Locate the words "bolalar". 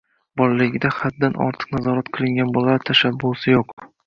2.57-2.89